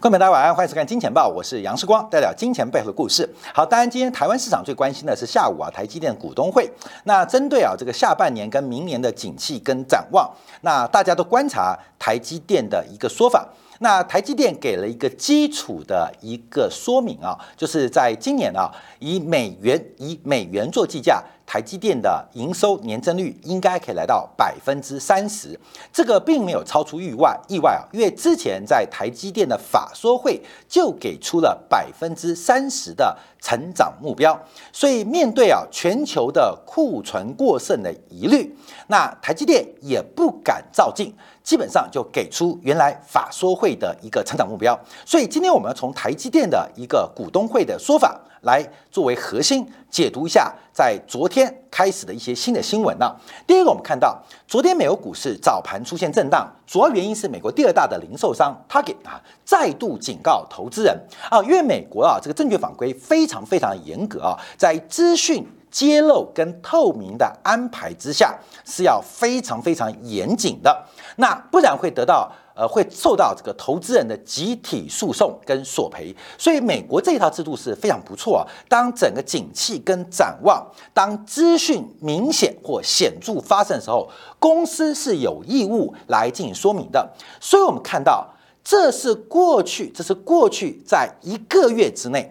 [0.00, 3.28] 观众朋友大家晚安，欢迎收看《金钱报》，我是杨世光，代表金钱背后的故事。
[3.52, 6.66] 好，当然今天台湾市场最关心的是下午啊台积电股东会。
[7.04, 10.26] 那针对啊这个下半年跟明年的景气跟展望，
[10.62, 13.46] 那大家都观察台积电的一个说法。
[13.80, 21.22] 那台积电给了一个基础的一个说明啊，就是在今年啊以美元以美元做计价。
[21.50, 25.58] 台积电的营收年增率应该可以来到百分之三十，
[25.92, 34.40] 这个并没有超出意外意外啊，因为之前在台积电的法说会就给出了百分之三十的成长目标，
[34.72, 48.20] 所以面对啊全球的库存过剩的疑虑，那台积电也不敢照进，基本上就给出原来法说会的一个成长目标，所以今天我们要从台积电的一个股东会的说法。
[48.42, 53.14] 来作为核心解读一下，在昨天开始的一些新的新闻呢。
[53.46, 60.98] 第一个，我们看到昨天美国股市早盘出现震荡，主要原因是美国第二大的零售商 Target 啊再度警告投资人
[61.30, 70.84] 啊，因为美国啊这个证券法规非常非常严格啊，在资讯揭露跟透明的安排之下，是要非常非常严谨的，
[71.16, 72.30] 那不然会得到。
[72.60, 78.44] 呃，会受到这个投资人的集体诉讼跟索赔，所以美国这一套制度是非常不错啊。
[78.68, 84.06] 当整个景气跟展望，当资讯明显或显著发生的时候，
[84.38, 87.10] 公司是有义务来进行说明的。
[87.40, 88.28] 所以我们看到，
[88.62, 92.30] 这是过去，这是过去在一个月之内，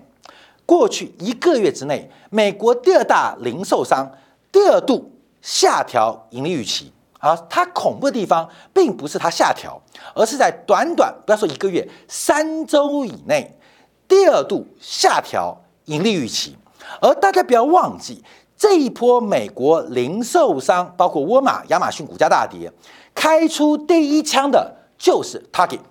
[0.63, 4.11] 过去一个月之内，美国第二大零售商
[4.51, 6.93] 第二度下调盈利预期。
[7.19, 9.79] 啊，它恐怖的地方并不是它下调，
[10.15, 13.55] 而是在短短不要说一个月，三周以内，
[14.07, 16.57] 第二度下调盈利预期。
[17.01, 18.23] 而大家不要忘记，
[18.57, 22.71] 这一波美国零售商，包括沃尔玛、亚马逊股价大跌，
[23.13, 25.81] 开出第一枪的就是 Target，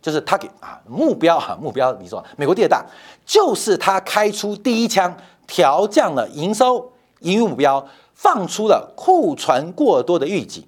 [0.00, 2.84] 就是 Target 啊，目标哈，目标你说美国第二大，
[3.26, 5.14] 就是他开出第一枪，
[5.46, 6.90] 调降了营收
[7.20, 10.66] 盈余目标，放出了库存过多的预警。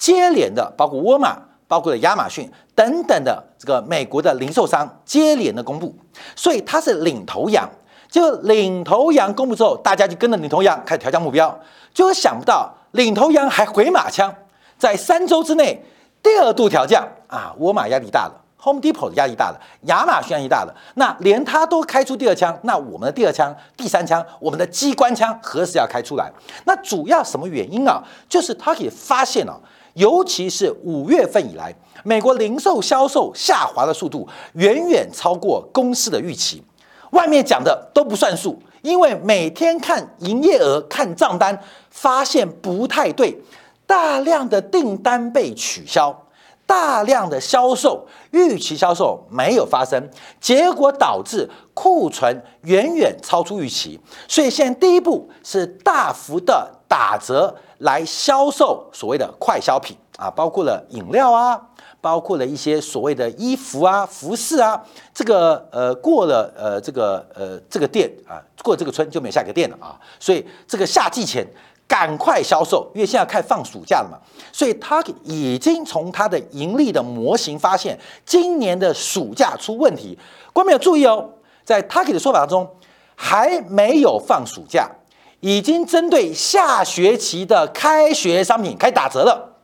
[0.00, 1.36] 接连的，包括沃尔玛、
[1.68, 5.94] 包括了亚马逊等等的这个美国的零售商接连的公布，
[6.34, 7.68] 所以它是领头羊。
[8.08, 11.56] 就领头羊公布之后，大家就跟着领头羊开始调降目标。
[11.92, 14.34] 就想不到领头羊还回马枪，
[14.78, 15.84] 在三周之内
[16.22, 17.54] 第二度调降啊！
[17.58, 20.74] 沃尔玛压力大了，Home Depot 压力大了，亚马逊压力大了。
[20.94, 26.28] 那连他都开出第二枪，那我们的第二枪、第三枪，我们的机关枪何时要开出来？
[26.64, 28.02] 那主要什么原因啊？
[28.28, 29.60] 就是他也发现了。
[29.94, 31.74] 尤其是五月份以来，
[32.04, 36.62] 美国零售销售下滑的速度远远超过公司的预期。
[37.10, 43.36] 外面讲的都不算数，因为每天看营业额、看账单，发现不太对，
[43.84, 46.26] 大量的订单被取消，
[46.66, 50.08] 大量的销售预期销售没有发生，
[50.40, 53.98] 结果导致库存远远超出预期。
[54.28, 57.56] 所以现在第一步是大幅的打折。
[57.80, 61.60] 来销售所谓的快消品啊，包括了饮料啊，
[62.00, 64.82] 包括了一些所谓的衣服啊、服饰啊。
[65.14, 69.98] 这个呃过了呃这个呃这个店啊，过这个村就没有下一个店了啊。
[70.18, 71.46] 所以这个夏季前
[71.88, 74.18] 赶快销售，因为现在开放暑假了嘛。
[74.52, 80.18] 所以他已经从他的盈利的模型发现，今年的暑假出问题。
[80.52, 81.30] 观众要注意哦，
[81.64, 82.68] 在他给的说法当中，
[83.14, 84.90] 还没有放暑假。
[85.40, 89.56] 已经针对下学期的开学商品开打折了，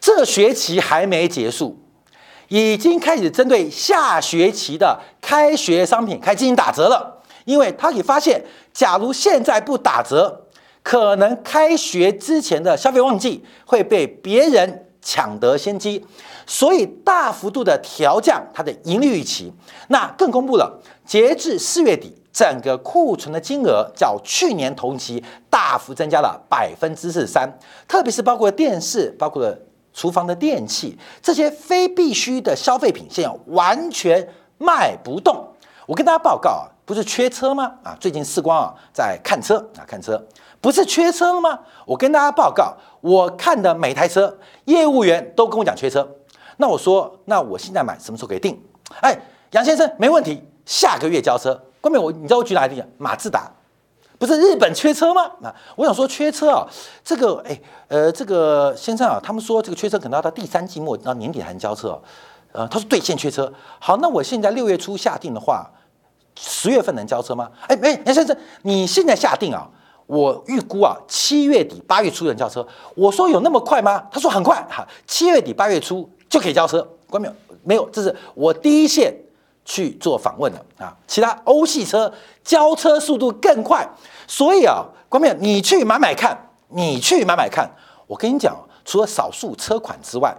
[0.00, 1.78] 这学期还没结束，
[2.48, 7.22] 已经开始针对下学期的开学商品开进行打折了。
[7.44, 10.46] 因为他可以发现，假如现在不打折，
[10.82, 16.04] 可能开学之前的消费旺季会被别人抢得先机，
[16.44, 19.52] 所以大幅度的调降它的盈利预期。
[19.86, 22.14] 那更公布了，截至四月底。
[22.36, 27.50] 整个库存的金额较去年同期大幅增加了百分之四十三，
[27.88, 29.50] 特别是包括电视、包括
[29.94, 35.48] 厨房的电器这些非必需的消费品，现在完全卖不动。
[35.86, 37.72] 我跟大家报告啊，不是缺车吗？
[37.82, 40.22] 啊，最近时光啊在看车啊，看车
[40.60, 41.58] 不是缺车吗？
[41.86, 44.36] 我跟大家报告，我看的每台车
[44.66, 46.06] 业务员都跟我讲缺车。
[46.58, 48.62] 那我说，那我现在买什么时候可以定？
[49.00, 49.18] 哎，
[49.52, 51.58] 杨先生没问题，下个月交车。
[51.80, 52.86] 后面我你知道我举哪个例子？
[52.98, 53.48] 马自达
[54.18, 55.30] 不是日本缺车吗？
[55.40, 56.66] 那我想说缺车啊，
[57.04, 62.00] 这个哎呃这个先生啊，他们说这个缺车可能要到第三季末到年底才能交车，
[62.52, 63.52] 呃他说对现缺车。
[63.78, 65.70] 好，那我现在六月初下定的话，
[66.34, 67.50] 十月份能交车吗？
[67.68, 69.68] 哎哎杨先生，你现在下定啊，
[70.06, 72.66] 我预估啊七月底八月初能交车。
[72.96, 74.08] 我说有那么快吗？
[74.10, 76.84] 他说很快哈，七月底八月初就可以交车。
[77.08, 77.34] 关没有？
[77.62, 79.14] 没有，这是我第一线。
[79.66, 80.96] 去做访问了啊。
[81.06, 82.10] 其他欧系车
[82.42, 83.86] 交车速度更快，
[84.26, 87.70] 所以啊，关键你去买买看，你去买买看。
[88.06, 90.34] 我跟你讲，除了少数车款之外，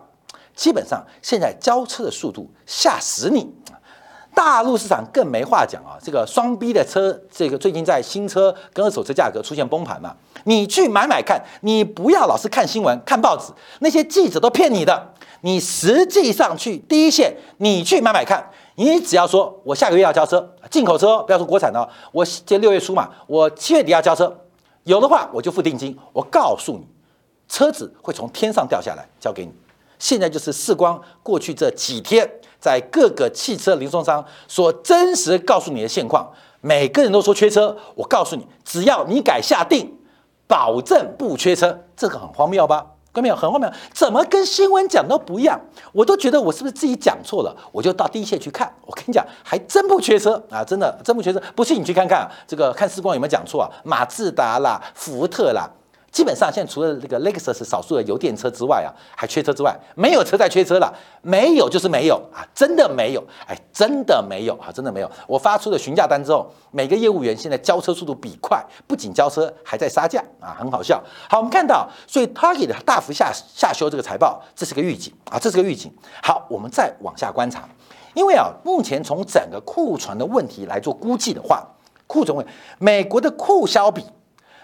[0.56, 3.53] 基本上现在交车的速度吓死你。
[4.33, 5.97] 大陆市场更没话讲啊！
[6.00, 10.15] 这个双 B 的车，这个最近在新车跟二手车价格出现崩盘嘛？
[10.44, 15.13] 你去买买看，你不要老是看新闻、看报纸，那些记者都骗你的。
[15.42, 24.36] 你实际上去第一线，你去买买看，你只要说我下个月要交车，进口车不要说国产的，我这六月初嘛，我七月底要交车，
[24.84, 25.98] 有的话我就付定金。
[26.13, 26.88] 我告诉你，
[27.48, 29.51] 车子会从天上掉下来交给你。
[30.00, 32.30] 现在就是世光过去这几天。
[32.60, 36.28] 在各个汽车零售商所真实告诉你的现况，
[36.60, 37.78] 每个人都说缺车。
[37.94, 39.95] 我告诉你，只要你敢下定，
[40.48, 41.86] 保证不缺车。
[41.95, 42.83] 这个很荒谬吧？
[43.18, 43.72] 有没有，很荒谬。
[43.94, 45.60] 怎么跟新闻讲都不一样？
[45.92, 47.56] 我都觉得我是不是自己讲错了？
[47.72, 48.72] 我就到第一线去看。
[48.86, 50.64] 我跟你讲，还真不缺车 啊！
[50.64, 51.42] 真的，真不缺车。
[51.56, 53.69] 不信你去看看，这个看时光有没有讲错啊？
[53.84, 55.69] 马自达啦，福特啦。
[56.18, 60.92] 基本上现在除了这个 Lexus 少数的油电车之外啊，还缺车之外，没有车在缺车了，
[61.22, 65.12] 没有就是没有啊，真的没有，哎，真的没有啊，真的没有。
[65.28, 71.00] 我发出了询价单之后，每个业务员现在交车速度比快，不仅交车，还在杀价啊，很好笑。
[71.30, 75.94] 好，我们看到，所以 Target 大幅下下修这个财报，这是个预警啊，这是个预警。
[76.24, 77.69] 好，我们再往下观察，
[78.16, 81.64] 因为啊，目前从整个库存的问题来做估计的话，
[82.08, 82.44] 库存问
[82.80, 84.04] 美国的库销比。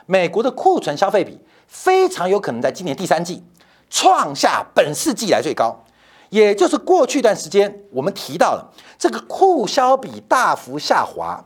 [0.06, 3.44] 美国的库存消费比非常有可能在今年第三季
[3.90, 5.84] 创下本世纪以来最高，
[6.30, 11.46] 也就是过去一段时间我们提到了这个库销比大幅下滑，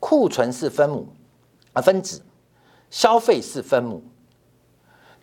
[0.00, 1.08] 库存是分母
[1.72, 2.22] 啊分子，
[2.90, 4.02] 消费是分母。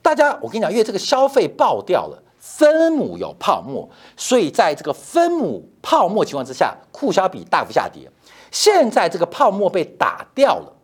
[0.01, 8.07] 大家我跟你讲，因为这个消费爆掉了，分母有泡沫，所以在这个分母泡沫情况之下，库销比大幅下跌。
[8.51, 10.74] 现在这个泡沫被打掉了。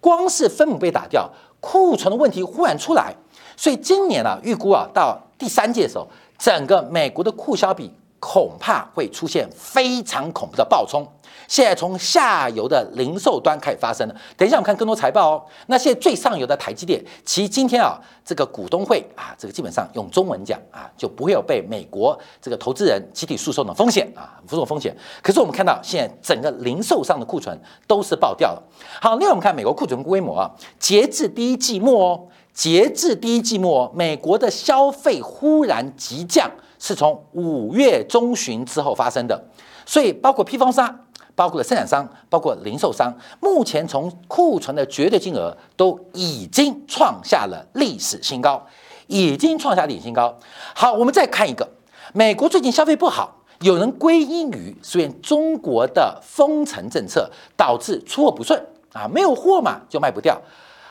[0.00, 3.14] 光是分母被打掉，库存的问题忽然出来，
[3.56, 6.06] 所以今年啊，预估啊，到第三届的时候，
[6.38, 11.06] 整个美国的库销比恐怕会出现非常恐怖的暴冲。
[11.48, 14.16] 现在从下游的零售端开始发生了。
[14.36, 15.44] 等一下我们看更多财报哦。
[15.66, 24.96] 那现在最上游的台积电，其实今天啊，这个股东会啊，这个基本上用中文讲啊，就不会有被美国这个投资人集体诉讼的风险啊，诉讼风险。
[25.22, 28.62] 可是我们看到现在整个零售上的库存都是爆掉了。
[29.00, 39.44] 好，另外我们看美国库存规模啊，截至第一季末哦，截至第一季末，美国的消费忽然急降，是从五月中旬之后发生的。
[39.84, 41.00] 所以包括批发商。
[41.34, 48.66] 包括了生产商，包括零售商，目前从库存的绝对金额都已经创下了历史新高，
[49.06, 50.34] 已经创下历史新高。
[50.74, 51.68] 好，我们再看一个，
[52.14, 58.58] 美国最近消费不好，有人归因于虽然中国的封城政策导致出货不顺
[58.94, 60.40] 啊，没有货嘛就卖不掉。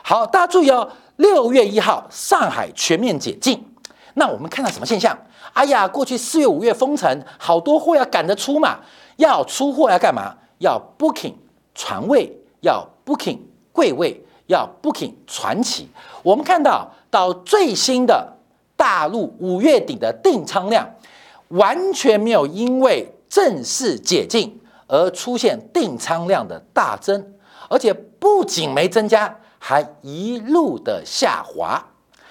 [0.04, 3.66] 好，大家注意哦，六月一号上海全面解禁，
[4.14, 5.18] 那我们看到什么现象？
[5.56, 8.78] 哎呀，过去四月五月封城，好多货要赶得出嘛。
[9.16, 10.36] 要出货要干嘛？
[10.58, 11.32] 要 booking
[11.74, 13.38] 船位，要 booking
[13.72, 15.88] 柜位，要 booking 船期。
[16.22, 18.36] 我们看到到最新的
[18.76, 20.86] 大陆五月底的订仓量，
[21.48, 27.32] 完全没有因为正式解禁而出现订仓量的大增，
[27.70, 31.82] 而且不仅没增加，还一路的下滑，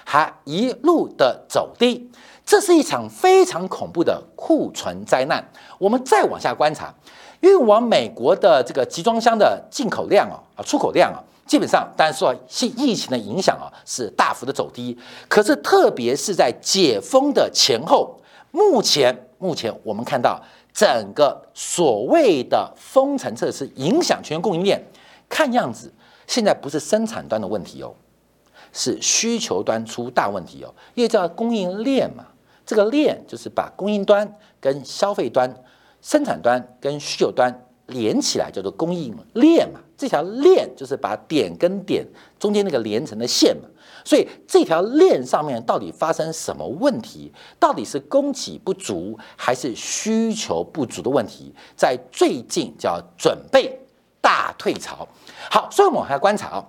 [0.03, 2.11] 还一路的走低。
[2.45, 5.43] 这是一场非常恐怖的库存灾难。
[5.79, 6.93] 我们再往下观察，
[7.41, 14.95] 运往美国的这个集装箱的进口量啊，啊出口量啊，基本上但是说是疫情的影响啊，是大幅的走低。
[15.27, 18.15] 可是特别是在解封的前后，
[18.51, 20.39] 目前目前我们看到
[20.71, 24.79] 整个所谓的封城措施影响全供应链，
[25.27, 25.91] 看样子
[26.27, 27.91] 现在不是生产端的问题哦，
[28.71, 32.23] 是需求端出大问题哦，因为叫供应链嘛。
[32.65, 35.53] 这个链就是把供应端跟消费端、
[36.01, 37.53] 生产端跟需求端
[37.87, 39.79] 连起来，叫做供应链嘛。
[39.97, 42.05] 这条链就是把点跟点
[42.37, 43.69] 中间那个连成的线嘛。
[44.03, 47.31] 所以这条链上面到底发生什么问题？
[47.59, 51.53] 到底是供给不足还是需求不足的问题？
[51.75, 53.79] 在最近叫准备
[54.21, 55.07] 大退潮。
[55.49, 56.65] 好，所以我们还要观察啊，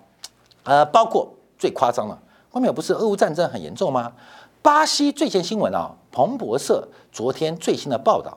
[0.64, 2.18] 呃，包括最夸张了，
[2.52, 4.12] 外面不是俄乌战争很严重吗？
[4.66, 8.36] 巴西最新新闻啊，彭博社昨天最新的报道，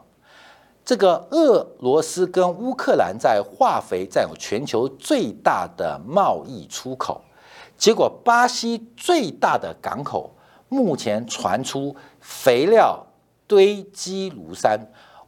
[0.86, 7.20] 这个俄罗斯跟乌克兰在化肥占有全球最大的贸易出口，
[7.76, 10.30] 结果巴西最大的港口
[10.68, 13.04] 目前传出肥料
[13.48, 14.80] 堆积如山，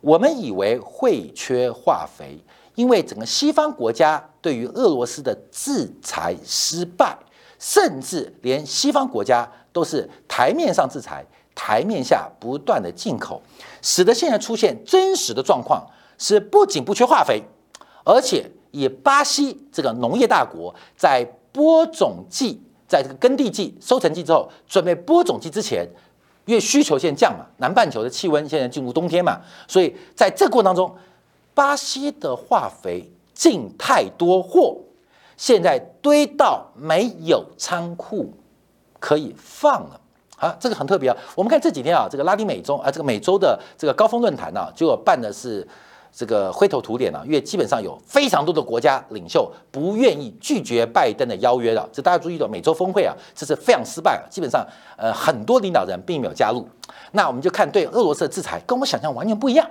[0.02, 2.38] 我们以为会缺化肥，
[2.76, 7.18] 因为整个西方国家对于俄罗斯的制裁失败，
[7.62, 13.40] 甚至连西方国家都是台面上制裁，台面下不断的进口，
[13.84, 15.86] 使得现在出现真实的状况
[16.18, 17.44] 是不仅不缺化肥，
[18.04, 25.88] 而且以巴西这个农业大国在播种季，在这个耕地季、收成季之后，准备播种季之前。
[26.46, 30.94] 因为需求现降嘛，南半球的气温现在进入冬天嘛，所以在这过程当中，
[31.54, 34.76] 巴西的化肥进太多货，
[35.42, 38.32] 现在堆到没有仓库
[39.00, 40.00] 可以放了
[40.38, 41.18] 啊，这个很特别啊。
[41.34, 45.68] 我们看这几天啊，这个拉丁美洲啊，这个美洲的这个高峰论坛呢，就办的是。
[46.14, 51.90] 这个灰头土脸啊，因为基本上有非常多的国家领袖不愿意拒绝拜登的邀约的。
[51.94, 54.28] 这大家注意到，美洲峰会啊，这是非常失败啊。
[54.30, 54.68] 基本上，
[54.98, 56.68] 呃，很多领导人并没有加入。
[57.14, 59.66] 那我们就看对俄罗斯的制裁，跟我想象完全不一样。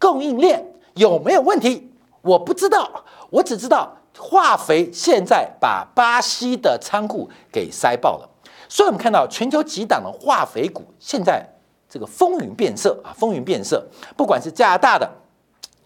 [0.00, 1.88] 供应链有没有问题？
[2.20, 2.90] 我不知道，
[3.30, 8.28] 我只知道化肥现在把巴西的仓库给塞爆了。
[8.68, 11.46] 所以我们看到全球几档的化肥股现在
[11.88, 15.10] 这个风云变色啊，风云变色，不管是加拿大的。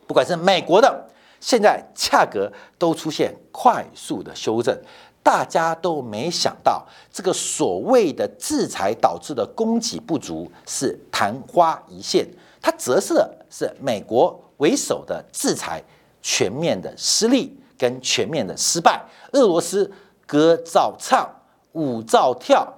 [0.07, 1.09] 不管是美国的，
[1.39, 4.77] 现在价格都出现快速的修正，
[5.23, 12.27] 大家都没想到这个所谓的制裁导致的供给不足是昙花一现，
[12.61, 15.81] 它折射的是美国为首的制裁
[16.21, 19.03] 全面的失利跟全面的失败。
[19.33, 19.91] 俄罗斯
[20.27, 21.27] 歌照唱，
[21.73, 22.71] 舞照跳，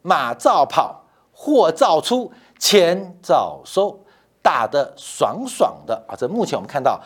[0.00, 4.00] 马照跑，货照出，钱照收。
[4.42, 6.16] 打得爽爽的啊！
[6.16, 6.98] 这目前我们看到，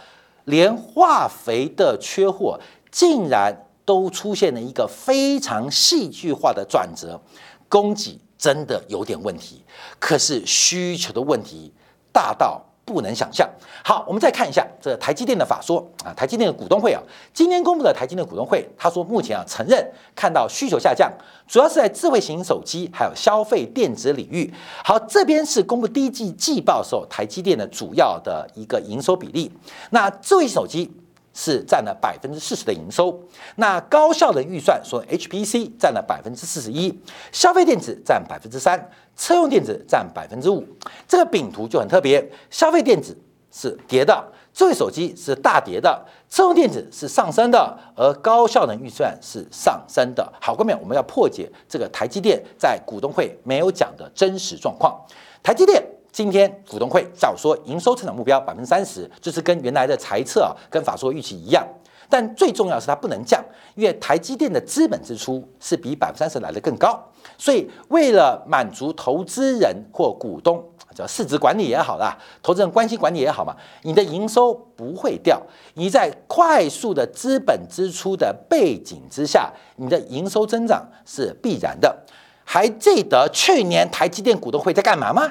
[0.45, 2.61] 连化肥的缺货
[2.93, 7.21] 竟然都出现了一个非常戏剧化的转折，
[7.69, 9.65] 供给真的有点问题，
[9.99, 11.75] 可是需求的问题
[12.13, 12.63] 大到。
[12.85, 13.49] 不能想象。
[13.85, 21.11] 好，我们再看一下这台积电的法说啊，台积电的股东会啊，今天公布的台积电股东会，他说目前啊承认看到需求下降，
[21.47, 24.53] 主要是在智慧型手机还有消费电子领域。
[24.85, 29.51] 好，这边是公布第一季季报时候台积电的主要的一个营收比例。
[29.91, 30.91] 那智慧手机。
[31.35, 33.21] 是占了百分之四十的营收，
[33.57, 36.97] 那高效的预算说 HPC 占了百分之四十一，
[37.33, 40.65] 消费电子占百分之三，车用电子占百分之五。
[41.09, 43.19] 这个饼图就很特别，消费电子
[43.51, 50.33] 是跌的，智慧手机是大跌的，车用电子是上升的，而高效能预算是上升的。
[50.41, 55.05] 好，后面我们要破解这个台积电在股东会没有讲的真实状况，
[55.43, 55.84] 台积电。
[56.15, 61.67] 今天股东会照说营收成长目标百分之三十，就是跟原来的财测啊，跟法说预期一样。
[62.09, 63.45] 但最重要是它不能降，
[63.75, 66.97] 因为台积电的资本支出是比百分之三十来的更高。
[67.37, 75.43] 所以为了满足投资人或股东，叫市值管理也好啦，投资人关系管理也好嘛，你的营收不会掉。
[75.75, 82.05] 你在快速的资本支出的背景之下，你的营收增长是必然的。
[82.45, 85.29] 还记得去年台积电股东会在干嘛吗？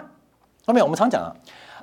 [0.65, 1.35] 后面我们常讲啊，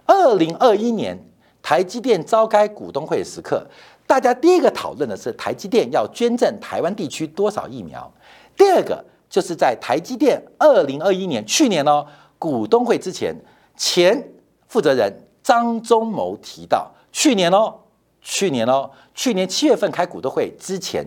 [0.07, 1.19] 二零二一年
[1.61, 3.67] 台积电召开股东会的时刻，
[4.07, 8.11] 大家第一个讨论的是台积电要捐赠台湾地区多少疫苗。
[8.57, 12.07] 第二个就是在台积电二零二一年去年哦
[12.39, 13.35] 股东会之前，
[13.77, 14.31] 前
[14.67, 17.75] 负责人张忠谋提到，去年哦，
[18.23, 21.07] 去年哦，去年七月份开股东会之前，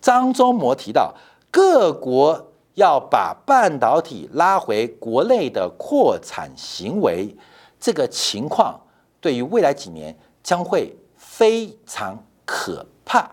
[0.00, 1.14] 张忠谋提到
[1.52, 2.48] 各国。
[2.74, 7.36] 要把半导体拉回国内的扩产行为，
[7.78, 8.80] 这个情况
[9.20, 13.30] 对于未来几年将会非常可怕。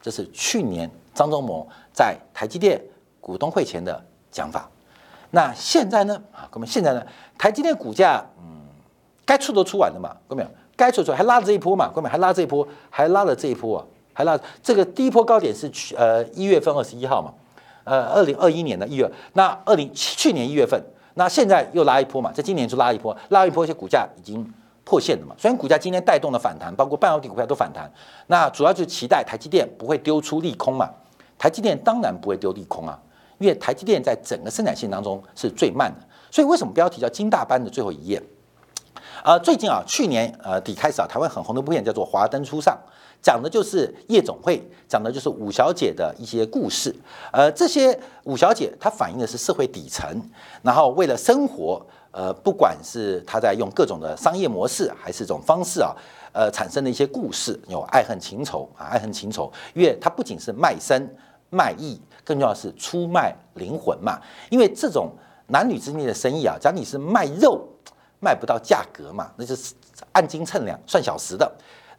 [0.00, 2.80] 这是去年张忠谋在台积电
[3.20, 4.68] 股东会前的讲法。
[5.30, 6.22] 那现在呢？
[6.32, 7.02] 啊，各位，现在呢？
[7.38, 8.66] 台积电股价，嗯，
[9.24, 10.14] 该出都出完了嘛？
[10.28, 11.90] 各位，该出出还拉着这一波嘛？
[11.94, 13.86] 各位，还拉这一波，还拉了这一波啊？
[14.12, 17.32] 还拉这个第一波高点是去呃一月份二十一号嘛？
[17.84, 20.80] 呃，二零二一年的一月，那二零去年一月份，
[21.14, 24.48] 那现在又拉一波嘛，在今年就拉一波，拉一波，一些股价已经
[24.84, 25.34] 破线了嘛。
[25.38, 27.90] 虽然股价今天带动了反弹，包括半导体股票都反弹，
[28.28, 30.88] 那主要就是期待台积电不会丢出利空嘛。
[31.38, 32.96] 台积电当然不会丢利空啊，
[33.38, 38.22] 因为台积电在整个生产线当中是最慢的，所以为什么标题叫金大班的最后一页？
[39.24, 42.78] 呃，最近啊，去年呃底开始啊，台湾很红的部片叫做《华灯初上》。
[43.22, 46.94] 讲的就是夜总会，讲的就是五小姐的一些故事。
[47.32, 50.20] 呃，这些五小姐她反映的是社会底层，
[50.62, 55.94] 然后为了生活，呃，不管是她在用各种的商业模式，还是一种方式啊，
[56.32, 59.50] 呃，产生的一些故事，有爱恨情仇啊，爱恨情仇。
[59.72, 61.08] 因为它不仅是卖身
[61.48, 64.20] 卖艺，更重要是出卖灵魂嘛。
[64.50, 65.12] 因为这种
[65.46, 67.68] 男女之间的生意啊，讲你是卖肉。
[68.24, 69.74] 卖不到价格嘛，那就是
[70.12, 71.52] 按斤称两算小时的。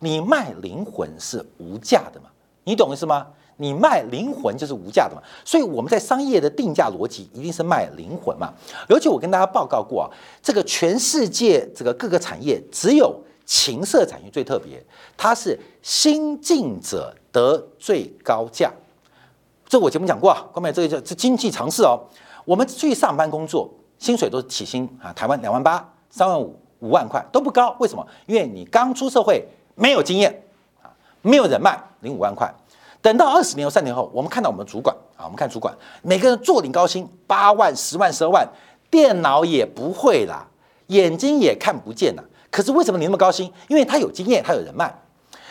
[0.04, 2.30] 你卖灵魂是无价的嘛？
[2.66, 3.26] 你懂意思吗？
[3.56, 5.22] 你卖灵魂就是无价的嘛。
[5.46, 8.54] 所以我们在商业的定价逻辑一定是卖灵魂嘛。
[8.90, 14.84] 尤其我跟大家报告过啊，这个全世界这个各个产业只有情色产业最特别，
[15.16, 18.70] 它是新进者得最高价。
[19.66, 21.98] 这我节目讲过啊，关妹，这个叫这经济常识哦。
[22.44, 28.06] 我们去上班工作，薪水都是起薪啊，台湾两万八、三万五、五万块都不高，为什么？
[28.26, 30.44] 因为你刚出社会，没有经验
[30.82, 30.90] 啊，
[31.22, 32.54] 没有人脉，领五万块。
[33.02, 38.48] 等到二十年后、三年后，我们看到我们主管啊，我们看主管，每个人坐领高薪八万、十万、十二万，
[38.90, 40.48] 电脑也不会啦，
[40.88, 42.24] 眼睛也看不见了。
[42.50, 43.52] 可是为什么你那么高薪？
[43.68, 44.94] 因为他有经验，他有人脉。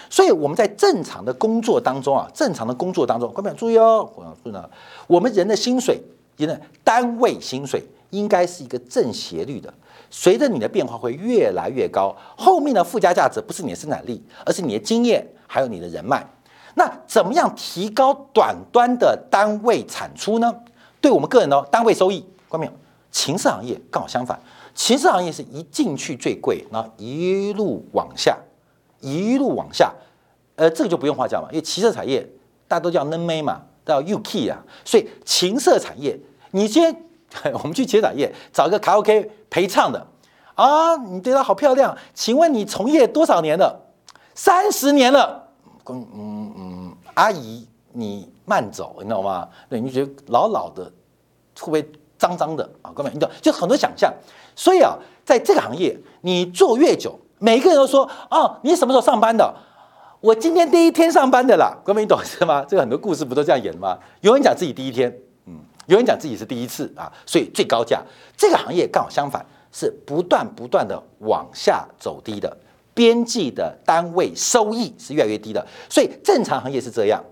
[0.09, 4.69] 所以我们在正常的工作当中啊，正常的工作当中，各位注意哦，我要注意呢，
[5.07, 6.01] 我们人的薪水。
[6.39, 9.73] 因为单位薪水应该是一个正斜率的，
[10.13, 12.15] 随着你的变化会越来越高。
[12.37, 16.23] 后面的附加价值不是你的生产力，而是你的经验，还有你的人脉。
[16.75, 20.55] 那怎么样提高短端的单位产出呢？
[21.01, 22.73] 对我们个人呢，单位收益，关没有？
[23.11, 24.39] 情色行业刚好相反，
[24.75, 28.39] 情色行业是一进去最贵，然后一路往下，
[29.01, 29.93] 一路往下。
[30.57, 32.29] 呃，这个就不用话讲了，因为情色产业
[32.69, 33.63] 大家都叫嫩妹嘛。
[33.85, 36.17] 叫 UK 啊，所以情色产业，
[36.53, 37.05] 你先
[37.55, 40.07] 我们去情色产业找一个卡拉 OK 陪唱的
[40.55, 43.81] 啊，你对他好漂亮，请问你从业多少年了？
[44.35, 45.49] 三十年了。
[45.89, 49.49] 嗯嗯嗯，阿姨你慢走，你知道吗？
[49.69, 50.85] 对，你觉得老老的
[51.59, 52.93] 会不会脏脏的啊？
[52.95, 54.13] 各位，你懂，就很多想象。
[54.55, 59.55] 所以啊，在这个行业，你做越久，每个人都说哦，你什么时候上班的？
[60.21, 62.65] 我今天第一天上班的啦，各位你懂是吗？
[62.69, 63.99] 这个很多故事不都这样演吗？
[64.21, 65.13] 有人讲自己第一天，
[65.87, 68.03] 有人讲自己是第一次啊，所以最高价。
[68.37, 72.57] 这个行业刚好相反，是不断不断的往下走低的，
[72.95, 75.67] 边际的单位收益是越来越低的。
[75.89, 77.23] 所以正常行业是这样，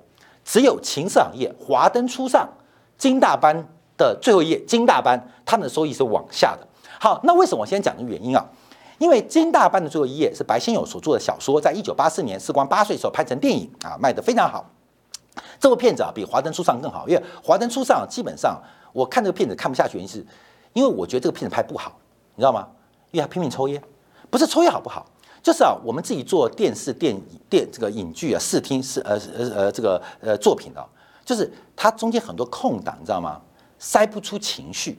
[0.44, 2.48] 只有情色行业华灯初上，
[2.98, 3.64] 金大班
[3.96, 6.66] 的最后一页，金大班他们的收益是往下的。
[6.98, 8.44] 好，那为什么我先讲的原因啊？
[8.98, 14.68] 因为金大班的最后一页是白先勇所做的小说，在一九八四年时光八岁时候拍成电影啊，卖得非常好。
[15.60, 18.58] 这部片子啊比《华灯初上》更好，因为《华灯初上》基本上
[18.92, 20.24] 我看这个片子看不下去，原因是
[20.72, 21.96] 因为我觉得这个片子拍不好，
[22.34, 22.66] 你知道吗？
[23.10, 23.80] 因为他拼命抽烟，
[24.30, 25.04] 不是抽烟好不好，
[25.42, 30.82] 就是啊，我们自己做电视、电影、电这个影剧啊、视听、视呃呃呃这个呃作品的，
[31.24, 33.40] 就是它中间很多空档，你知道吗？
[33.78, 34.98] 塞不出情绪，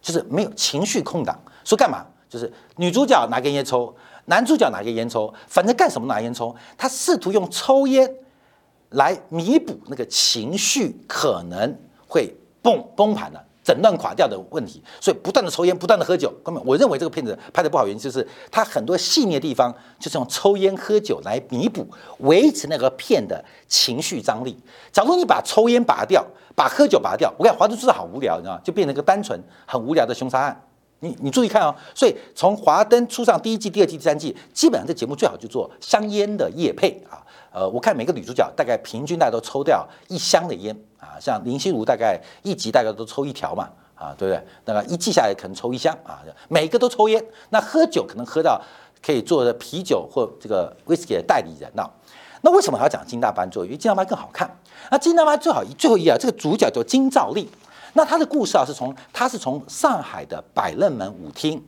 [0.00, 2.04] 就是没有情绪空档，说干嘛？
[2.28, 3.94] 就是女主角拿根烟抽，
[4.26, 6.54] 男主角拿根烟抽，反正干什么拿烟抽。
[6.78, 8.08] 他试图用抽烟
[8.90, 11.76] 来弥补那个情绪可能
[12.06, 16.32] 会崩崩盘的、整段垮掉的问题，所以不断的抽烟，不断的喝酒。
[16.44, 21.86] 根本我认为这个片子拍的不好，原因就是他很多细腻的地方就是用抽烟喝酒来弥补，
[22.18, 24.56] 维持那个片的情绪张力。
[24.92, 26.26] 假如你把抽烟拔掉，
[26.56, 28.60] 把喝酒拔掉，我看《华灯初上》好无聊，你知道吗？
[28.64, 30.62] 就变成一个单纯很无聊的凶杀案。
[31.00, 37.18] 你你注意看哦，所以从华灯初上第一季、第二季、第三季，基本上这节目最好就做香烟的叶配啊。
[37.52, 44.46] 呃，我看每个女主角大概平均大家都抽掉一箱的烟啊，像林心如大概一集大概都抽一条嘛啊，对不对？
[44.66, 47.24] 那个一季下来可能抽一箱啊，每个都抽烟。
[47.48, 48.60] 那喝酒可能喝到
[49.04, 51.90] 可以做的啤酒或这个威士忌的代理人啊。
[52.42, 53.64] 那为什么还要讲金大班做？
[53.64, 54.48] 因为金大班更好看。
[54.90, 57.50] 那金大班最好最后一页，这个主角叫金兆丽。
[57.94, 61.62] 那他的故事啊，是从他是从上海的百乐门舞厅，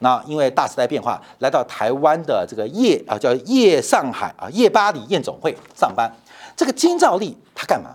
[0.00, 6.12] 那因为大时代变化，来到台湾的这个夜啊，叫夜上海啊，夜巴黎夜总会上班。
[6.56, 7.94] 这个金兆丽他干嘛？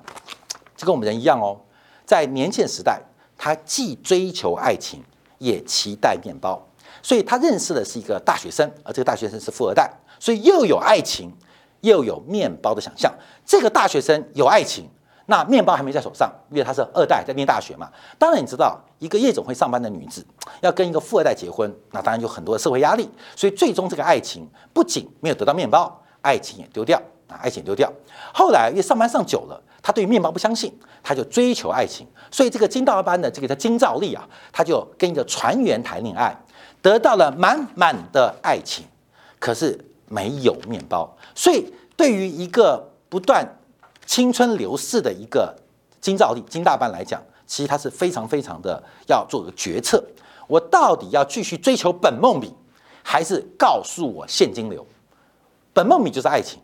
[0.78, 1.60] 就跟我们人一样哦，
[2.06, 3.02] 在年轻时代，
[3.38, 5.04] 他既追求爱情，
[5.38, 6.66] 也期待面包，
[7.02, 11.32] 所以他认识的是一个大学生，而这个大学生是富二代，所以又有爱情，
[11.82, 13.14] 又有面包的想象。
[13.46, 14.90] 这个大学生有爱情。
[15.26, 17.90] 那面包还没在手上，因为他是二代在念大学嘛。
[18.20, 20.26] 当然你知道，一个夜总会上班的女子
[20.62, 23.10] 要跟一个富二代结婚，那当然有很多的社会压力。
[23.36, 27.92] 所以最终这个爱情不仅没有得到面包，爱情也丢掉啊，爱情丢掉。
[28.34, 32.06] 后来因为上班上久了，他对面包不相信，他就追求爱情。
[32.30, 36.36] 所以这个金道班的这个叫金兆丽啊，他就跟一个船员谈恋爱，
[36.82, 38.86] 得到了满满的爱情，
[39.40, 41.16] 可是没有面包。
[41.34, 43.48] 所以对于一个不断
[44.06, 45.56] 青春流逝的一个
[46.02, 50.04] 金兆丽金大班来讲，其实他是非常非常的要做个决策，
[50.48, 52.54] 我到底要继续追求本梦比，
[53.02, 54.86] 还是告诉我现金流？
[55.74, 56.60] 本梦比就是爱情，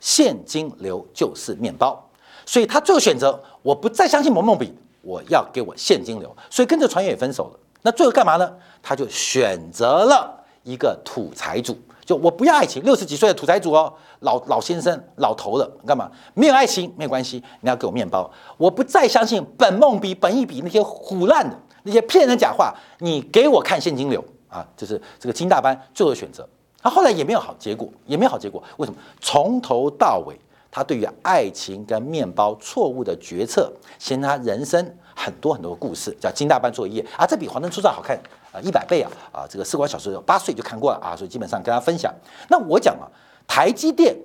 [0.00, 2.10] 现金流就是面包，
[2.46, 7.58] 所以他最后选择我不再相信本梦比，我要给我现金流，所以跟着船员也分手了。
[7.82, 8.52] 那最后干嘛呢？
[8.82, 11.78] 他就选择了一个土财主，
[12.10, 13.92] 就我不要爱情，六十几岁的土财主哦，
[14.22, 16.10] 老老先生老头了，干嘛？
[16.34, 26.44] 没有爱情没有关系，你要给我面包，我不再相信本梦比本意比那些胡烂的那些骗人假话，你给我看现金流啊，就是这个金大班最后的选择，
[26.82, 28.98] 他后来也没有好结果，也没有好结果，为什么？
[29.20, 30.36] 从头到尾。
[30.72, 38.16] 他对于爱情跟面包错误的决策，显他人生很多很多故事，叫金大班作业啊，这比《华灯初上》好看
[38.52, 39.46] 啊一百倍啊啊！
[39.48, 42.14] 这个四光小时八岁就看过了啊，所以基本上跟大家分享。
[42.48, 43.06] 那我讲啊，
[43.46, 44.16] 台积电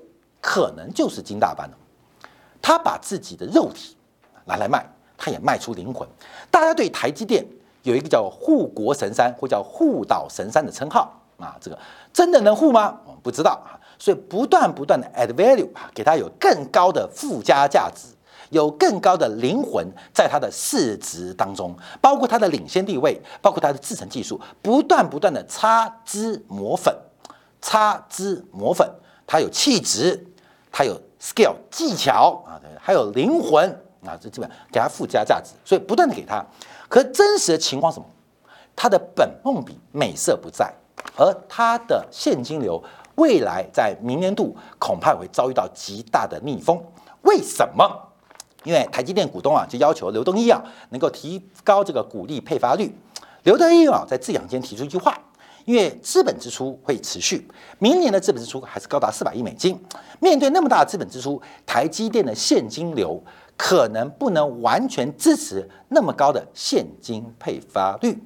[0.41, 1.77] 可能就是金大班的，
[2.61, 3.95] 他把自己的肉体
[4.45, 4.85] 拿来卖，
[5.17, 6.07] 他也卖出灵魂。
[6.49, 7.45] 大家对台积电
[7.83, 11.77] 有一个叫护国神山或叫护岛神山的称号啊，这个
[12.13, 12.99] 真的能护吗？
[13.05, 13.77] 我们不知道啊。
[13.97, 18.07] 所以不断不断的 add value 啊，给它有更高的附加价值，
[18.49, 26.95] 有更高的灵魂在它的市值当中，包括它的领先地位，包括它的制程技术，不断不断的擦脂抹粉，
[27.61, 28.89] 擦脂抹粉，
[29.25, 30.25] 它有气质，
[30.71, 33.69] 它有 skill 技巧啊，还有灵魂
[34.05, 36.45] 啊，这基本给它附加价值，所以不断的给它。
[36.87, 38.05] 可真实的情况什么？
[38.75, 40.73] 它的本梦比美色不在，
[41.17, 42.83] 而它的现金流。
[43.15, 46.77] 未来在明年度恐怕会遭遇到极大的逆风，
[47.21, 47.89] 为什么？
[48.65, 52.93] 因为台积电股东啊就要求刘东一啊能够提高这个股利配发率。
[53.43, 55.17] 刘德一啊在字养间提出一句话：，
[55.63, 57.47] 因为资本支出会持续，
[57.79, 59.79] 明年的资本支出还是高达四百亿美金。
[60.19, 63.23] 面对那么大的资本支出，台积电的现金流
[63.55, 68.21] 可能不能完全支持那么高的现金配发率。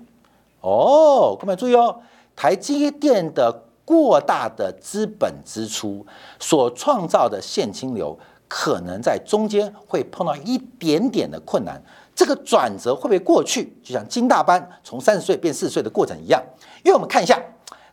[0.62, 2.00] 哦，各位注意哦，
[2.36, 3.64] 台积电的。
[3.90, 6.06] 过大的资本支出
[6.40, 8.16] 所创造的现金流，
[8.50, 11.82] 可能在中间会碰到一点点的困难。
[12.14, 13.74] 这个转折会不会过去？
[13.82, 16.44] 就像金大班从三十岁变四十岁的过程一样。
[16.84, 17.40] 因为我们看一下，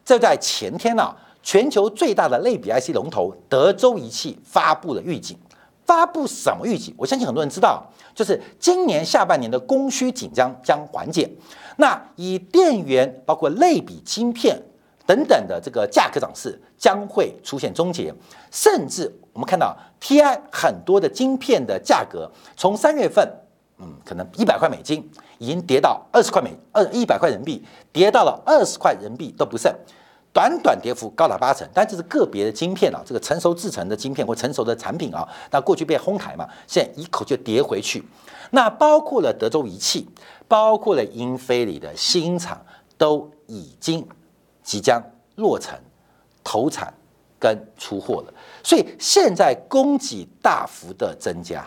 [0.04, 5.38] 这在前天呢，全球最大的类比 IC 龙头德州仪器发布了预警。
[5.84, 6.92] 发布什么预警？
[6.96, 11.30] 我相信很多人知道，就是今年下半年的供需紧张将缓解。
[11.76, 14.60] 那以电源包括类比晶片。
[15.06, 18.12] 等等的这个价格涨势将会出现终结，
[18.50, 23.30] 甚至我们看到 TI 很多的晶片的价格从三月份，
[23.76, 29.70] 嗯，可能一百块美金已经跌到二十块美二一百块人民币，跌到了二十块人民币都不剩，
[30.32, 31.68] 短短跌幅高达八成。
[31.74, 38.02] 但这是个别的晶片啊，这个成熟制成的晶片或成熟的产品啊，那过去被哄抬嘛，现在一口就跌回去。
[38.52, 40.08] 那包括了德州仪器，
[40.48, 42.58] 包括了英飞凌的新厂
[42.96, 44.08] 都已经。
[44.62, 45.00] 即将
[45.36, 45.78] 落成、
[46.42, 46.92] 投产
[47.38, 51.64] 跟出货了，所以现在供给大幅的增加，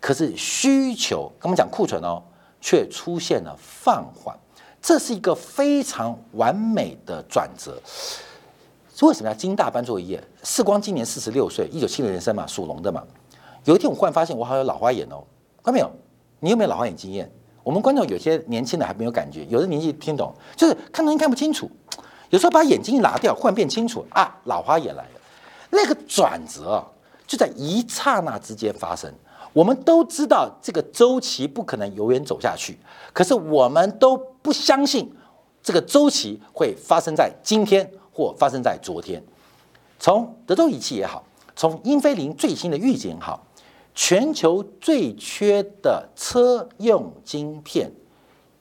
[0.00, 2.22] 可是需求，我们讲库存哦，
[2.60, 4.36] 却出现了放缓，
[4.82, 7.80] 这是一个非常完美的转折。
[9.02, 10.22] 为什么要金大班作业？
[10.42, 13.02] 世光今年四十六岁，一九七零年生嘛，属龙的嘛。
[13.64, 15.24] 有一天我忽然发现我好像有老花眼哦，
[15.62, 15.90] 看到没有？
[16.40, 17.30] 你有没有老花眼经验？
[17.62, 21.70] 我们观众有些年轻的还没有感觉，有的年纪听懂，就是看东西看不清楚。
[22.30, 25.20] 有时候把眼睛一拿掉，忽然变清楚啊，老花眼来了。
[25.70, 26.84] 那个转折
[27.26, 29.12] 就在一刹那之间发生。
[29.52, 32.76] 我们都知道这个周期不可能永远走下去，
[33.12, 35.12] 可是我们都不相信
[35.62, 39.22] 这个周期会发生在今天或发生在昨天。
[40.00, 43.46] 从德州仪器也好，从英飞凌最新的预警也好，
[43.94, 47.92] 全球最缺的车用晶片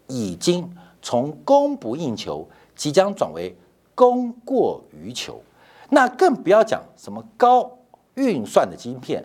[0.07, 0.71] 已经
[1.01, 3.55] 从供不应求即将转为。
[3.95, 5.39] 供过于求，
[5.89, 7.71] 那更不要讲什么高
[8.15, 9.23] 运算的晶片，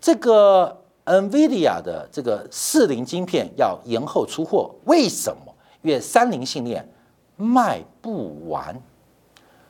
[0.00, 0.74] 这个
[1.04, 5.54] NVIDIA 的这个四零晶片要延后出货，为什么？
[5.82, 6.90] 因为三菱信念
[7.36, 8.80] 卖不完，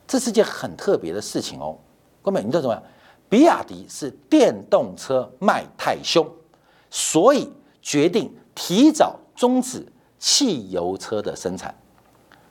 [0.06, 1.76] 这是件很特别的事情哦。
[2.22, 2.82] 各位，你知道怎么样？
[3.28, 6.24] 比亚迪是电动车卖太凶，
[6.90, 7.52] 所以
[7.82, 9.84] 决定提早终止
[10.16, 11.74] 汽油车的生产。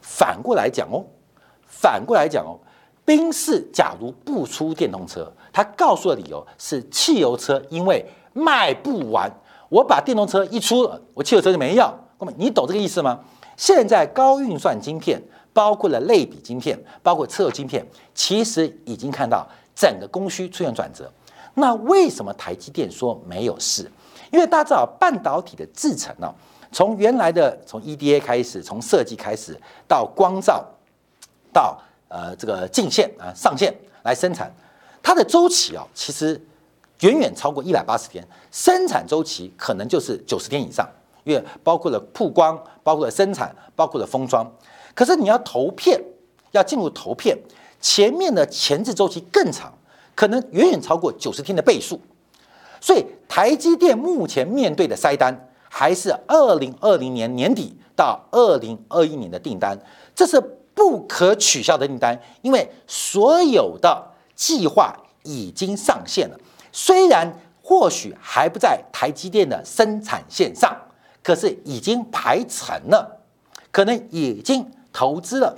[0.08, 1.04] 反过来讲哦。
[1.68, 2.58] 反过来讲哦，
[3.06, 9.30] 宾士假如不出电动车，他告诉的理由是汽油车因为卖不完，
[9.70, 11.94] 我把电动车一出，我汽油车就没人要。
[12.20, 13.20] 那么你懂这个意思吗？
[13.58, 15.22] 现在高运算晶片，
[15.54, 21.12] 包括了类比晶片，包括车用晶片，其实已经看到整个供需出现转折。
[21.54, 23.92] 那为什么台积电说没有事？
[24.32, 26.34] 因为大家知道半导体的制程呢，
[26.72, 30.66] 从原来的从 EDA 开始，从设计开始到光照。
[31.54, 31.76] 到
[32.08, 34.54] 呃这个进线啊上线来生产，
[35.02, 36.40] 它的周期啊其实
[37.00, 40.88] 远远超过一百八十天，生产周期可能就是九十天以上，
[41.24, 44.46] 因为包括了曝光，包括了生产，包括了封装。
[44.94, 46.00] 可是你要投片，
[46.52, 47.36] 要进入投片，
[47.82, 49.74] 前面的前置周期更长，
[50.14, 52.00] 可能远远超过九十天的倍数。
[52.80, 55.47] 所以台积电目前面对的塞单，
[55.78, 59.78] 还是二零二零年年底到二零二一年的订单，
[60.16, 60.42] 这是
[60.74, 66.40] 不可取消的订单，因为所有的计划已经上线了。
[66.72, 70.76] 虽然或许还不在台积电的生产线上，
[71.22, 73.20] 可是已经排成了，
[73.70, 75.56] 可能已经投资了，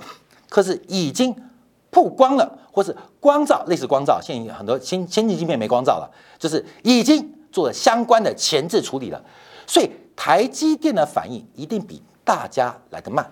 [0.50, 1.34] 可是已经
[1.90, 6.10] 曝光了，或是光照，类似光照，现在很多先先进芯片没光照了。
[6.38, 9.24] 就是已经做了相关的前置处理了，
[9.66, 13.26] 所以台积电的反应一定比大家来得慢，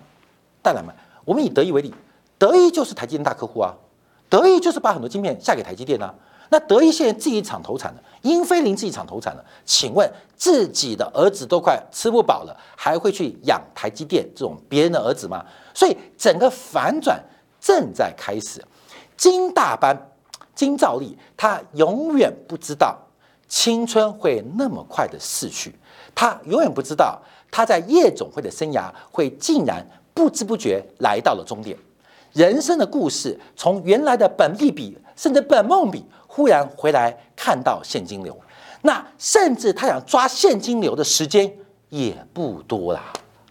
[0.63, 0.95] 当然慢。
[1.23, 1.93] 我们以德意为例，
[2.39, 3.71] 德意就是台积电大客户啊，
[4.27, 6.11] 德意就是把很多晶片下给台积电啊。
[6.49, 15.45] 那德意现在自己厂投产了，英飞凌自己厂投产了，请问自己的儿子都快吃不饱了，还会去养台积电这种别人的儿子吗？
[15.75, 17.23] 所以整个反转
[17.61, 18.65] 正在开始，
[19.15, 19.95] 金大班。
[20.55, 22.97] 金兆利，他永远不知道
[23.47, 25.73] 青春会那么快的逝去，
[26.19, 27.17] 他永远不知道
[27.49, 29.81] 他在夜总会的生涯会竟然
[30.13, 31.77] 不知不觉来到了终点。
[32.33, 38.37] 人生的故事从原来的本利比，甚至本梦比，忽然回来看到现金流，
[38.81, 41.49] 那甚至他想抓现金流的时间
[41.87, 43.01] 也不多了。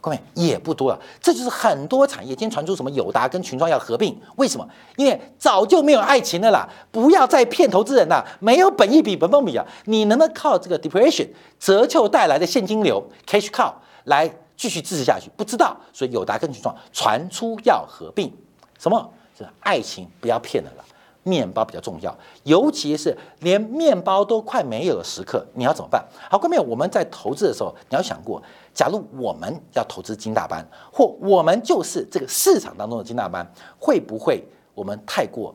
[0.08, 4.66] 各位也不多了，这就是很多产业今天传出什么友达跟群创要合并，为什么？
[4.96, 6.66] 因为早就没有爱情了啦！
[6.90, 8.24] 不要再骗投资人啦！
[8.40, 9.62] 没有本益比、本梦比啊！
[9.84, 11.28] 你能不能靠这个 depreciation
[11.60, 13.70] 折旧带来的现金流 cash cow
[14.04, 15.30] 来继续支持下去？
[15.36, 18.32] 不知道，所以友达跟群创传出要合并，
[18.78, 19.10] 什么？
[19.36, 20.84] 是爱情不要骗了啦！
[21.24, 26.02] 面包比较重要，尤其是连面包都快没有的时刻，你要怎么办？
[26.30, 28.42] 好，各位，我们在投资的时候，你要想过，
[28.78, 33.44] 假如我们要投资金大班，或我们就是这个市场当中的金大班，
[33.76, 34.40] 会不会
[34.72, 35.52] 我们太过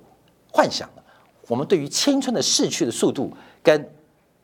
[0.51, 1.03] 幻想了？
[1.47, 3.31] 我们对于青春的逝去的速度
[3.63, 3.89] 跟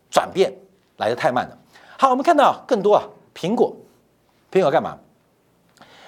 [0.09, 0.53] 转变
[0.95, 1.57] 来的太慢了。
[1.97, 3.03] 好，我们看到更多啊，
[3.35, 3.75] 苹果，
[4.49, 4.97] 苹果干嘛？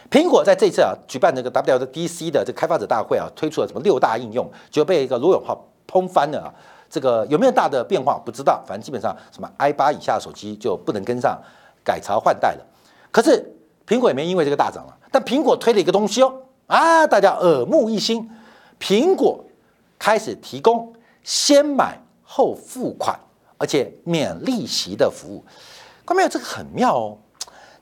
[0.10, 6.48] 苹果在这次啊举办这个 WWDC 的这个开发者大会啊，推出了什么六大应用，就被一个罗永浩喷翻了啊。
[6.90, 11.38] 这个有没有大的变化不知道，反正基本上什么 i 八以下的手机就不能跟上
[11.84, 12.65] 改朝换代了。
[13.12, 13.54] 可是
[13.86, 16.34] 苹果也没因为这个大涨了，但苹果推了一个东西哦
[16.67, 18.30] 啊，大家耳目一新，
[18.80, 19.44] 苹果
[20.00, 23.20] 开始提供先买后付款，
[23.58, 25.44] 而且免利息的服务。
[26.06, 26.30] 看到没有？
[26.30, 27.17] 这个很妙哦。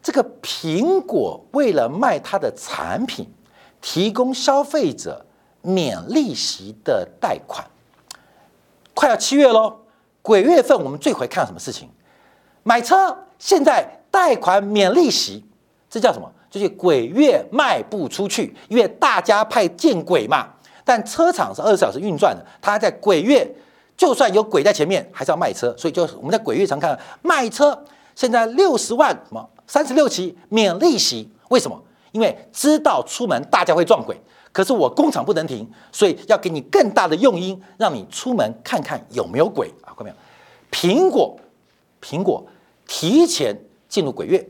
[0.01, 3.27] 这个苹果为了卖它的产品，
[3.81, 5.25] 提供消费者
[5.61, 7.67] 免利息的贷款。
[8.93, 9.77] 快要七月喽，
[10.21, 11.89] 鬼月份我们最会看到什么事情？
[12.69, 15.43] 买车现在贷款免利息，
[15.89, 16.31] 这叫什么？
[16.51, 20.47] 就是鬼月卖不出去，因为大家怕见鬼嘛。
[20.85, 23.51] 但车厂是二十小时运转的，它在鬼月
[23.97, 25.75] 就算有鬼在前面，还是要卖车。
[25.75, 27.75] 所以就我们在鬼月常看卖车，
[28.13, 29.49] 现在六十万什么？
[29.65, 31.81] 三十六期免利息，为什么？
[32.11, 34.15] 因为知道出门大家会撞鬼，
[34.51, 39.89] 可是我工厂不能停，所以要给你更大的诱因，让你出门看看有没有鬼啊？
[39.97, 40.15] 看到没有？
[40.71, 41.35] 苹果，
[41.99, 42.45] 苹果
[42.89, 43.55] 提前
[43.87, 44.43] 进入鬼月，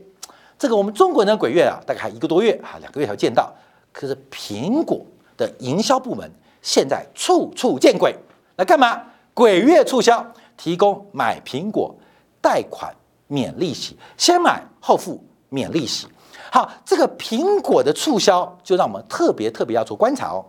[0.58, 3.52] 这个我们中国人的鬼月啊，大概还一个多月啊，两个月才见到。
[3.92, 5.04] 可是苹果
[5.36, 6.28] 的营销部门
[6.62, 8.16] 现在处处见鬼，
[8.56, 9.02] 来干嘛？
[9.34, 10.26] 鬼月促销，
[10.56, 11.94] 提供买苹果
[12.40, 12.90] 贷款。
[13.32, 16.04] 免利息，先买后付免利息。
[16.50, 20.44] 好，这个苹果的促销就让我们特别特别要做观察哦。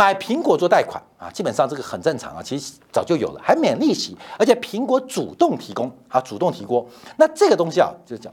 [0.00, 6.88] 买苹果做贷款啊，基本上这个很正常啊，其实早就有了，还免利息，而且苹果主动提供啊，主动提供。
[7.18, 8.32] 那这个东西啊，就叫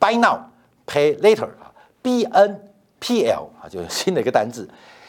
[0.00, 0.38] Buy Now
[0.86, 4.66] Pay Later 啊，B N P L 啊，就是新的一个单字。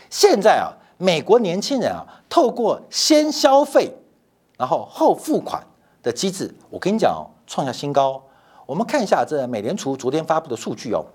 [0.10, 3.94] 现在啊，美国年轻人啊，透过先消费
[4.58, 5.66] 然后后付款
[6.04, 7.32] 的机制，我跟你讲哦。
[7.48, 8.22] 创下新高，
[8.66, 11.06] 我们看一下这美联储昨天发布的数据哦，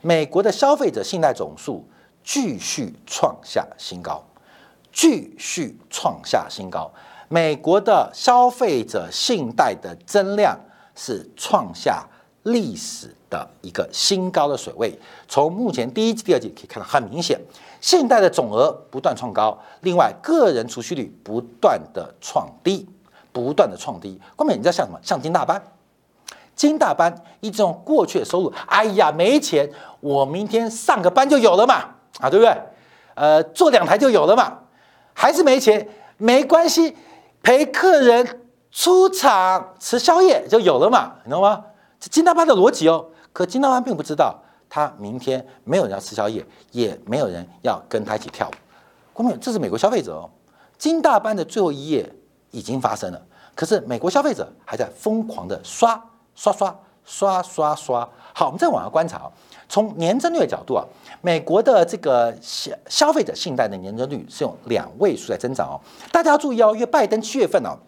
[0.00, 1.86] 美国的消费者信贷总数
[2.24, 4.22] 继续创下新高，
[4.92, 6.90] 继续创下新高。
[7.28, 10.58] 美国的消费者信贷的增量
[10.94, 12.04] 是创下
[12.42, 14.98] 历史的一个新高的水位。
[15.28, 17.40] 从目前第一季、第二季可以看到，很明显，
[17.80, 22.88] 信贷的总额不断创高，另外个人储蓄率不断的创低。
[23.32, 24.98] 不断的创低，后面你知道像什么？
[25.04, 25.62] 像金大班，
[26.56, 32.56] 金大班一种过去的收入，哎呀，没钱，我明天上个班就有了嘛，啊，对不对？
[33.14, 34.58] 呃，做两台就有了嘛，
[35.12, 36.96] 还是没钱，没关系，
[37.42, 41.64] 陪客人出场吃宵夜就有了嘛，你知道吗？
[41.98, 48.52] 这金大班的逻辑哦，可金大班并不知道，他明天没有人要吃宵夜，也没有人要跟他一起跳舞。
[49.12, 50.30] 光明，这是美国消费者哦。
[50.78, 52.10] 金大班的最后一页
[52.52, 53.20] 已经发生了，
[53.54, 56.02] 可是美国消费者还在疯狂的刷
[56.34, 58.08] 刷刷刷刷刷。
[58.32, 59.30] 好，我们再往下观察，
[59.70, 60.84] 从年增率的角度啊，
[61.22, 65.80] 美国的这个消消费者信贷的年增率是用两位数在增长哦。
[66.10, 67.78] 大家要注意哦，因为拜登七月份呢，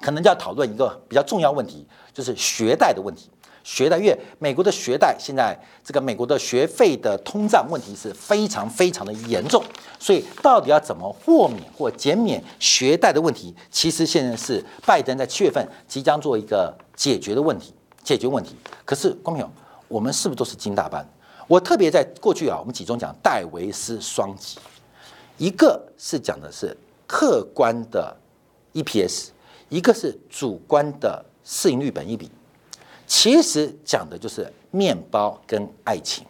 [0.00, 3.28] 可能就要讨论一个比较重要问题，就是学贷的问题。
[3.62, 5.54] 学贷，因为美国的学贷现在
[5.84, 9.62] 这个美国的学费的通胀问题是非常非常的严重，
[9.98, 18.56] 所以到底要怎么豁免或减免学贷的问题，其实现在是拜登在七月份即将做一个解决的问题，解决问题。
[18.86, 19.52] 可是，光朋友，
[19.90, 21.04] 我们是不是都是金大班？
[21.48, 24.56] 我特别在过去啊，我们集中讲戴维斯双击，
[25.36, 26.76] 一个是讲的是
[27.08, 28.16] 客观的
[28.72, 29.30] EPS，
[29.68, 32.30] 一个是主观的市盈率本益比。
[33.04, 36.24] 其实讲的就是面包跟爱情，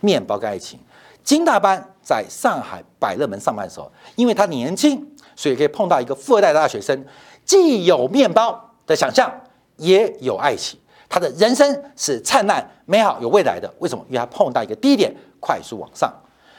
[0.00, 0.78] 面包跟爱情。
[1.24, 7.02] 金大班在上海百乐门上班的时候，因为他年轻，所以可以碰到一个富二代大学生，
[7.46, 9.32] 既有面包的想象，
[9.78, 10.78] 也有爱情。
[11.08, 13.72] 他的人生是灿烂、美好、有未来的。
[13.78, 14.04] 为什么？
[14.08, 16.12] 因为他碰到一个低点，快速往上。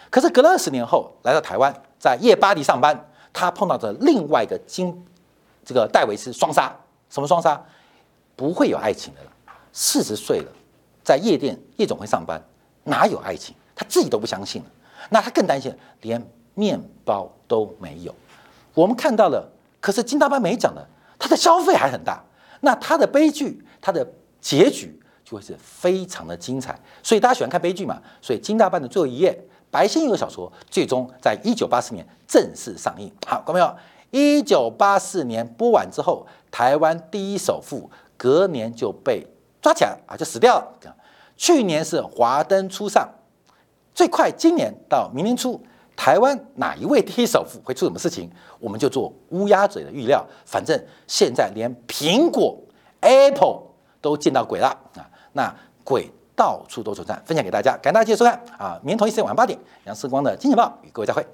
[0.09, 5.05] 可是隔了二十年后，来到台湾，在夜巴黎上班，他碰到的另外一个金，
[5.63, 6.75] 这个戴维斯双杀，
[7.09, 7.61] 什么双杀？
[8.35, 9.31] 不会有爱情的了。
[9.71, 10.51] 四十岁了，
[11.03, 12.41] 在夜店夜总会上班，
[12.85, 13.55] 哪有爱情？
[13.75, 14.69] 他自己都不相信了。
[15.09, 16.21] 那他更担心，连
[16.55, 18.13] 面包都没有。
[18.73, 19.47] 我们看到了，
[19.79, 20.85] 可是金大班没讲的，
[21.19, 22.23] 他的消费还很大。
[22.61, 24.05] 那他的悲剧，他的
[24.41, 26.79] 结局就会是非常的精彩。
[27.03, 28.01] 所以大家喜欢看悲剧嘛？
[28.21, 29.39] 所以金大班的最后一页，
[29.71, 33.11] 白先勇的小说，最终在一九八四年正式上映。
[33.25, 33.75] 好，各位朋友，
[34.11, 37.89] 一九八四年播完之后，台湾第一首富。
[38.21, 39.25] 隔年就被
[39.61, 40.95] 抓起来啊，就死掉了。
[41.37, 43.09] 去年是华灯初上，
[43.95, 45.57] 最快今年到明年初，
[45.95, 50.27] 台湾哪一位第一首富会出什么事情，我们就做乌鸦嘴的预料。
[50.45, 52.61] 反正现在连苹果
[52.99, 53.68] Apple
[54.01, 57.19] 都见到鬼了啊，那鬼到处都存在。
[57.25, 58.79] 分享给大家，感谢大家继续收看啊！
[58.81, 61.25] 明天同一时间晚上八点，杨世光的金钱报与各位再会。